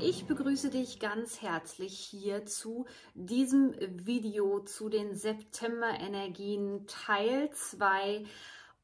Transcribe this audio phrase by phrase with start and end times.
[0.00, 3.74] Ich begrüße dich ganz herzlich hier zu diesem
[4.06, 8.24] Video zu den September-Energien Teil 2.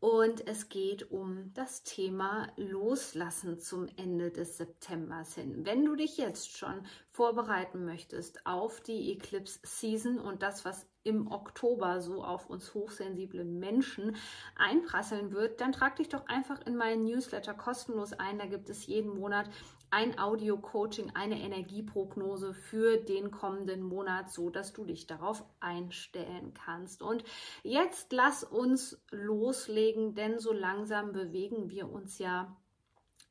[0.01, 5.65] Und es geht um das Thema Loslassen zum Ende des Septembers hin.
[5.65, 11.31] Wenn du dich jetzt schon vorbereiten möchtest auf die Eclipse Season und das, was im
[11.31, 14.17] Oktober so auf uns hochsensible Menschen
[14.57, 18.39] einprasseln wird, dann trag dich doch einfach in meinen Newsletter kostenlos ein.
[18.39, 19.49] Da gibt es jeden Monat
[19.95, 27.01] ein Audio-Coaching, eine Energieprognose für den kommenden Monat, so dass du dich darauf einstellen kannst.
[27.01, 27.23] Und
[27.63, 32.57] jetzt lass uns loslegen, denn so langsam bewegen wir uns ja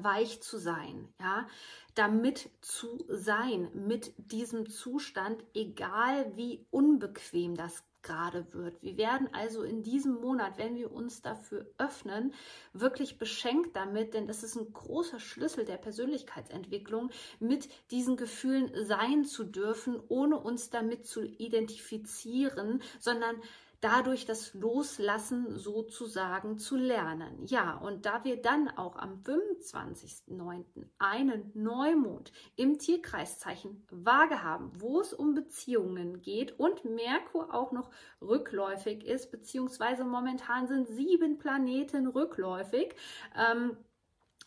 [0.00, 1.46] weich zu sein, ja,
[1.94, 8.82] damit zu sein, mit diesem Zustand, egal wie unbequem das gerade wird.
[8.82, 12.34] Wir werden also in diesem Monat, wenn wir uns dafür öffnen,
[12.72, 19.24] wirklich beschenkt damit, denn das ist ein großer Schlüssel der Persönlichkeitsentwicklung, mit diesen Gefühlen sein
[19.24, 23.36] zu dürfen, ohne uns damit zu identifizieren, sondern
[23.82, 27.44] dadurch das Loslassen sozusagen zu lernen.
[27.46, 30.64] Ja, und da wir dann auch am 25.09.
[30.98, 37.90] einen Neumond im Tierkreiszeichen Waage haben, wo es um Beziehungen geht und Merkur auch noch
[38.20, 42.94] rückläufig ist, beziehungsweise momentan sind sieben Planeten rückläufig.
[43.36, 43.76] Ähm,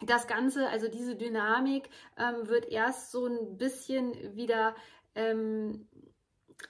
[0.02, 4.76] das Ganze, also diese Dynamik, ähm, wird erst so ein bisschen wieder
[5.14, 5.88] ähm,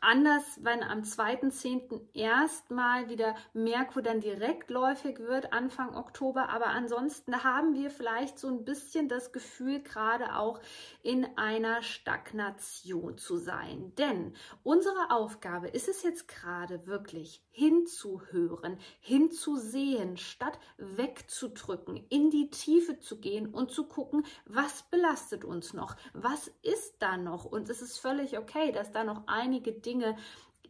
[0.01, 2.01] anders, wenn am 2.10.
[2.13, 6.49] erstmal wieder Merkur dann direktläufig wird, Anfang Oktober.
[6.49, 10.59] Aber ansonsten haben wir vielleicht so ein bisschen das Gefühl, gerade auch
[11.03, 13.93] in einer Stagnation zu sein.
[13.97, 22.99] Denn unsere Aufgabe ist es jetzt gerade wirklich hinzuhören, hinzusehen, statt wegzudrücken, in die Tiefe
[22.99, 27.45] zu gehen und zu gucken, was belastet uns noch, was ist da noch.
[27.45, 30.17] Und es ist völlig okay, dass da noch einige Dinge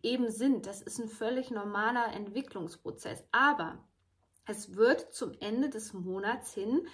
[0.03, 0.65] eben sind.
[0.65, 3.23] Das ist ein völlig normaler Entwicklungsprozess.
[3.31, 3.83] Aber
[4.45, 6.87] es wird zum Ende des Monats hin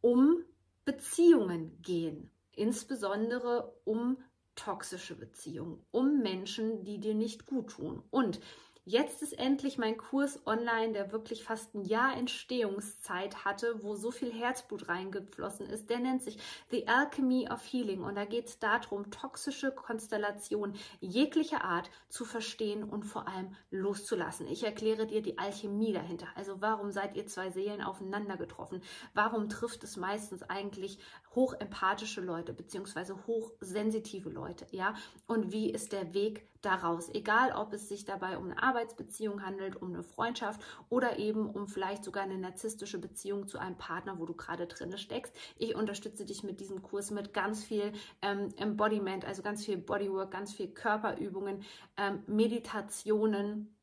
[0.00, 0.42] um
[0.84, 4.18] Beziehungen gehen, insbesondere um
[4.54, 8.02] toxische Beziehungen, um Menschen, die dir nicht gut tun.
[8.10, 8.40] Und
[8.88, 14.12] Jetzt ist endlich mein Kurs online, der wirklich fast ein Jahr Entstehungszeit hatte, wo so
[14.12, 15.90] viel Herzblut reingeflossen ist.
[15.90, 16.38] Der nennt sich
[16.70, 22.84] The Alchemy of Healing und da geht es darum, toxische Konstellationen jeglicher Art zu verstehen
[22.84, 24.46] und vor allem loszulassen.
[24.46, 26.28] Ich erkläre dir die Alchemie dahinter.
[26.36, 28.82] Also warum seid ihr zwei Seelen aufeinander getroffen?
[29.14, 31.00] Warum trifft es meistens eigentlich
[31.34, 34.64] hochempathische Leute beziehungsweise hochsensitive Leute?
[34.70, 34.94] Ja,
[35.26, 37.08] und wie ist der Weg daraus.
[37.14, 41.68] Egal, ob es sich dabei um eine Arbeitsbeziehung handelt, um eine Freundschaft oder eben um
[41.68, 45.34] vielleicht sogar eine narzisstische Beziehung zu einem Partner, wo du gerade drin steckst.
[45.56, 50.30] Ich unterstütze dich mit diesem Kurs mit ganz viel ähm, Embodiment, also ganz viel Bodywork,
[50.30, 51.62] ganz viel Körperübungen,
[51.96, 53.75] ähm, Meditationen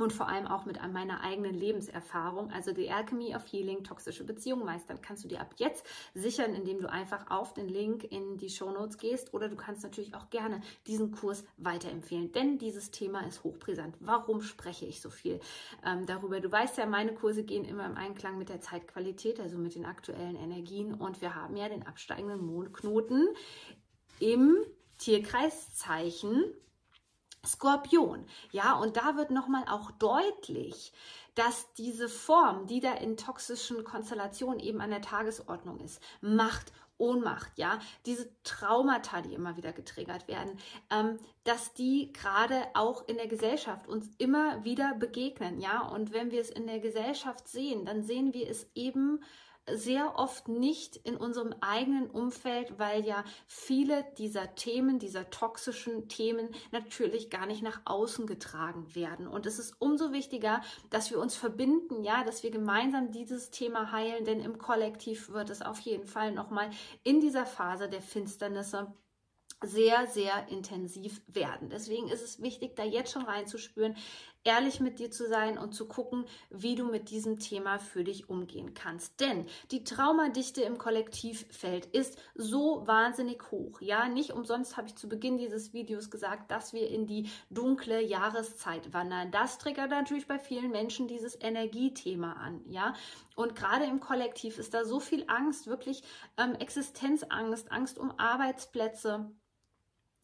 [0.00, 4.64] und vor allem auch mit meiner eigenen Lebenserfahrung, also die Alchemy of Healing, toxische Beziehungen
[4.64, 8.48] meistern, kannst du dir ab jetzt sichern, indem du einfach auf den Link in die
[8.48, 9.34] Show Notes gehst.
[9.34, 13.96] Oder du kannst natürlich auch gerne diesen Kurs weiterempfehlen, denn dieses Thema ist hochbrisant.
[14.00, 15.40] Warum spreche ich so viel
[15.84, 16.40] ähm, darüber?
[16.40, 19.84] Du weißt ja, meine Kurse gehen immer im Einklang mit der Zeitqualität, also mit den
[19.84, 20.94] aktuellen Energien.
[20.94, 23.28] Und wir haben ja den absteigenden Mondknoten
[24.18, 24.56] im
[24.98, 26.44] Tierkreiszeichen
[27.46, 30.92] Skorpion, ja, und da wird nochmal auch deutlich,
[31.34, 37.52] dass diese Form, die da in toxischen Konstellationen eben an der Tagesordnung ist, Macht, Ohnmacht,
[37.56, 40.58] ja, diese Traumata, die immer wieder getriggert werden,
[40.90, 46.30] ähm, dass die gerade auch in der Gesellschaft uns immer wieder begegnen, ja, und wenn
[46.30, 49.22] wir es in der Gesellschaft sehen, dann sehen wir es eben
[49.76, 56.48] sehr oft nicht in unserem eigenen Umfeld, weil ja viele dieser Themen, dieser toxischen Themen
[56.72, 59.26] natürlich gar nicht nach außen getragen werden.
[59.26, 63.92] Und es ist umso wichtiger, dass wir uns verbinden, ja, dass wir gemeinsam dieses Thema
[63.92, 66.70] heilen, denn im Kollektiv wird es auf jeden Fall nochmal
[67.02, 68.92] in dieser Phase der Finsternisse
[69.62, 71.68] sehr, sehr intensiv werden.
[71.68, 73.94] Deswegen ist es wichtig, da jetzt schon reinzuspüren,
[74.42, 78.30] ehrlich mit dir zu sein und zu gucken, wie du mit diesem Thema für dich
[78.30, 79.20] umgehen kannst.
[79.20, 83.80] Denn die Traumadichte im Kollektivfeld ist so wahnsinnig hoch.
[83.82, 88.02] Ja, nicht umsonst habe ich zu Beginn dieses Videos gesagt, dass wir in die dunkle
[88.02, 89.30] Jahreszeit wandern.
[89.30, 92.62] Das triggert natürlich bei vielen Menschen dieses Energiethema an.
[92.66, 92.94] Ja,
[93.36, 96.02] und gerade im Kollektiv ist da so viel Angst, wirklich
[96.38, 99.30] ähm, Existenzangst, Angst um Arbeitsplätze.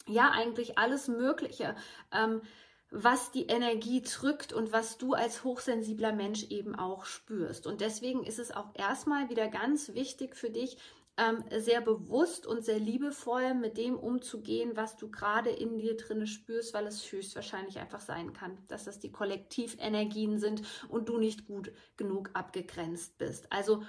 [0.09, 1.75] Ja, eigentlich alles Mögliche.
[2.13, 2.43] Ähm,
[2.91, 7.67] was die Energie drückt und was du als hochsensibler Mensch eben auch spürst.
[7.67, 10.79] Und deswegen ist es auch erstmal wieder ganz wichtig für dich,
[11.19, 16.27] ähm, sehr bewusst und sehr liebevoll mit dem umzugehen, was du gerade in dir drinne
[16.27, 21.47] spürst, weil es höchstwahrscheinlich einfach sein kann, dass das die Kollektivenergien sind und du nicht
[21.47, 23.51] gut genug abgegrenzt bist.
[23.51, 23.83] Also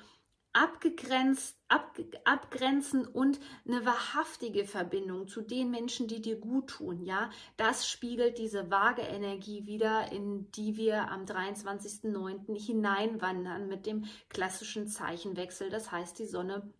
[0.57, 7.29] abgegrenzt, ab, abgrenzen und eine wahrhaftige Verbindung zu den Menschen, die dir gut tun, ja,
[7.57, 12.59] das spiegelt diese vage Energie wieder, in die wir am 23.09.
[12.59, 15.69] hineinwandern mit dem klassischen Zeichenwechsel.
[15.69, 16.73] Das heißt, die Sonne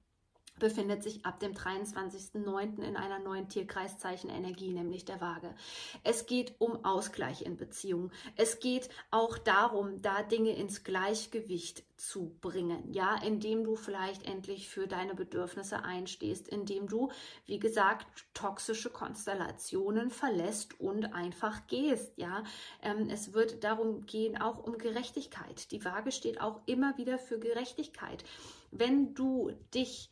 [0.60, 2.82] befindet sich ab dem 23.09.
[2.82, 5.54] in einer neuen Tierkreiszeichen-Energie, nämlich der Waage.
[6.04, 8.12] Es geht um Ausgleich in Beziehungen.
[8.36, 14.70] Es geht auch darum, da Dinge ins Gleichgewicht zu bringen, ja, indem du vielleicht endlich
[14.70, 17.12] für deine Bedürfnisse einstehst, indem du,
[17.46, 22.44] wie gesagt, toxische Konstellationen verlässt und einfach gehst, ja.
[22.84, 25.72] Ähm, es wird darum gehen, auch um Gerechtigkeit.
[25.72, 28.24] Die Waage steht auch immer wieder für Gerechtigkeit.
[28.72, 30.10] Wenn du dich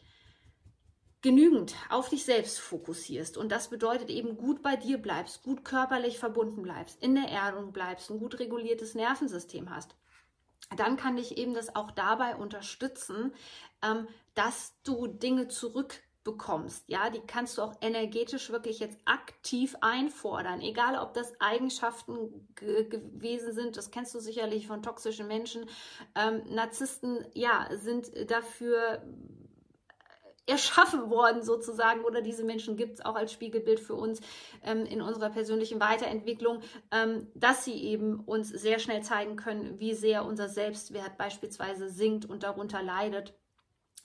[1.25, 6.19] genügend auf dich selbst fokussierst und das bedeutet eben gut bei dir bleibst, gut körperlich
[6.19, 9.95] verbunden bleibst, in der Erdung bleibst, ein gut reguliertes Nervensystem hast,
[10.77, 13.33] dann kann dich eben das auch dabei unterstützen,
[13.81, 16.83] ähm, dass du Dinge zurückbekommst.
[16.89, 23.51] Ja, die kannst du auch energetisch wirklich jetzt aktiv einfordern, egal ob das Eigenschaften gewesen
[23.51, 25.65] sind, das kennst du sicherlich von toxischen Menschen.
[26.13, 29.01] Ähm, Narzissten, ja, sind dafür
[30.47, 34.21] erschaffen worden sozusagen oder diese Menschen gibt es auch als Spiegelbild für uns
[34.63, 36.61] ähm, in unserer persönlichen Weiterentwicklung,
[36.91, 42.25] ähm, dass sie eben uns sehr schnell zeigen können, wie sehr unser Selbstwert beispielsweise sinkt
[42.25, 43.33] und darunter leidet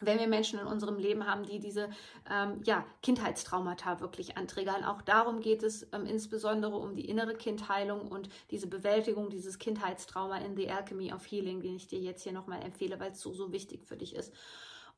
[0.01, 1.91] wenn wir Menschen in unserem Leben haben, die diese
[2.31, 4.85] ähm, ja, Kindheitstraumata wirklich anträgern.
[4.85, 10.39] Auch darum geht es ähm, insbesondere um die innere Kindheilung und diese Bewältigung dieses Kindheitstrauma
[10.39, 13.35] in The Alchemy of Healing, den ich dir jetzt hier nochmal empfehle, weil es so,
[13.35, 14.33] so wichtig für dich ist.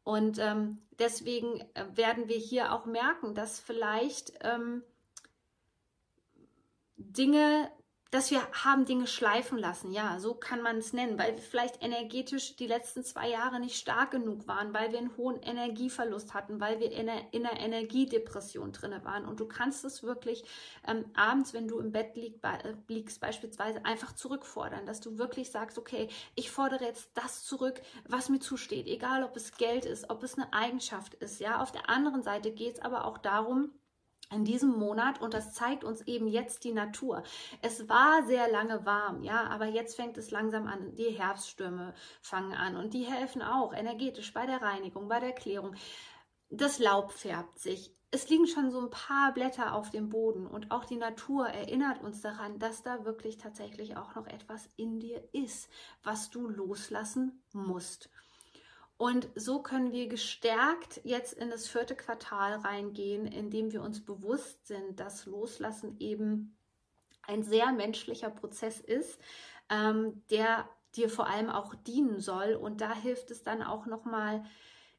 [0.05, 4.83] Und ähm, deswegen äh, werden wir hier auch merken, dass vielleicht ähm,
[6.97, 7.71] Dinge
[8.13, 11.83] dass wir haben Dinge schleifen lassen, ja, so kann man es nennen, weil wir vielleicht
[11.83, 16.61] energetisch die letzten zwei Jahre nicht stark genug waren, weil wir einen hohen Energieverlust hatten,
[16.61, 19.25] weil wir in einer, in einer Energiedepression drin waren.
[19.25, 20.45] Und du kannst es wirklich
[20.87, 25.51] ähm, abends, wenn du im Bett lieg, äh, liegst, beispielsweise einfach zurückfordern, dass du wirklich
[25.51, 30.11] sagst, okay, ich fordere jetzt das zurück, was mir zusteht, egal ob es Geld ist,
[30.11, 31.63] ob es eine Eigenschaft ist, ja.
[31.63, 33.71] Auf der anderen Seite geht es aber auch darum,
[34.33, 37.23] in diesem Monat und das zeigt uns eben jetzt die Natur.
[37.61, 40.95] Es war sehr lange warm, ja, aber jetzt fängt es langsam an.
[40.97, 45.75] Die Herbststürme fangen an und die helfen auch energetisch bei der Reinigung, bei der Klärung.
[46.51, 47.95] Das Laub färbt sich.
[48.15, 52.03] Es liegen schon so ein paar Blätter auf dem Boden und auch die Natur erinnert
[52.03, 55.71] uns daran, dass da wirklich tatsächlich auch noch etwas in dir ist,
[56.03, 58.11] was du loslassen musst.
[59.03, 64.69] Und so können wir gestärkt jetzt in das vierte Quartal reingehen, indem wir uns bewusst
[64.69, 66.57] sind, dass Loslassen eben
[67.23, 69.21] ein sehr menschlicher Prozess ist,
[69.69, 72.55] ähm, der dir vor allem auch dienen soll.
[72.55, 74.45] Und da hilft es dann auch nochmal,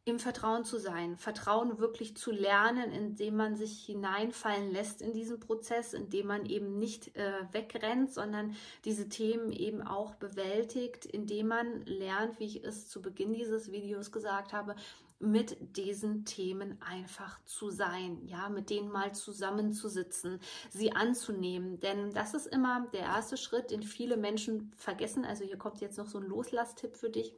[0.05, 5.39] im Vertrauen zu sein, Vertrauen wirklich zu lernen, indem man sich hineinfallen lässt in diesen
[5.39, 11.85] Prozess, indem man eben nicht äh, wegrennt, sondern diese Themen eben auch bewältigt, indem man
[11.85, 14.75] lernt, wie ich es zu Beginn dieses Videos gesagt habe,
[15.19, 22.33] mit diesen Themen einfach zu sein, ja, mit denen mal zusammenzusitzen, sie anzunehmen, denn das
[22.33, 25.23] ist immer der erste Schritt, den viele Menschen vergessen.
[25.23, 27.33] Also hier kommt jetzt noch so ein Loslastipp für dich.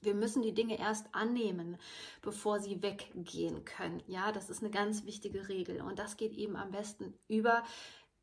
[0.00, 1.78] Wir müssen die Dinge erst annehmen,
[2.22, 4.02] bevor sie weggehen können.
[4.06, 7.64] Ja, das ist eine ganz wichtige Regel und das geht eben am besten über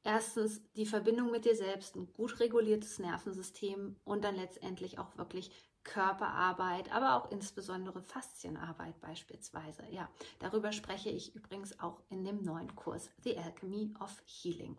[0.03, 5.51] erstens die Verbindung mit dir selbst, ein gut reguliertes Nervensystem und dann letztendlich auch wirklich
[5.83, 9.83] Körperarbeit, aber auch insbesondere Faszienarbeit beispielsweise.
[9.89, 14.77] Ja, darüber spreche ich übrigens auch in dem neuen Kurs The Alchemy of Healing.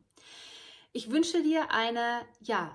[0.93, 2.75] Ich wünsche dir eine, ja,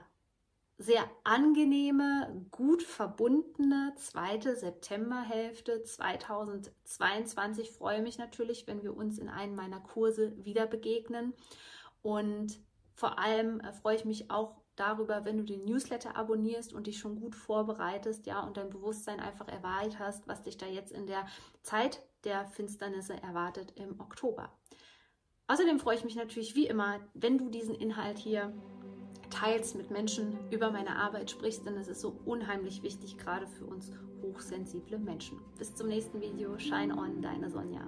[0.81, 7.69] sehr angenehme, gut verbundene zweite Septemberhälfte 2022.
[7.69, 11.33] Ich freue mich natürlich, wenn wir uns in einem meiner Kurse wieder begegnen.
[12.01, 12.61] Und
[12.93, 16.97] vor allem äh, freue ich mich auch darüber, wenn du den Newsletter abonnierst und dich
[16.97, 21.27] schon gut vorbereitest, ja, und dein Bewusstsein einfach erweiterst, was dich da jetzt in der
[21.61, 24.57] Zeit der Finsternisse erwartet im Oktober.
[25.47, 28.53] Außerdem freue ich mich natürlich wie immer, wenn du diesen Inhalt hier
[29.29, 33.65] teilst mit Menschen über meine Arbeit sprichst, denn es ist so unheimlich wichtig, gerade für
[33.65, 35.39] uns hochsensible Menschen.
[35.57, 36.57] Bis zum nächsten Video.
[36.57, 37.81] Shine on, deine Sonja.